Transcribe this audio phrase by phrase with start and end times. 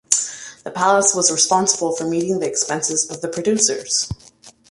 [0.63, 4.11] The palace was responsible for meeting the expenses of the producers.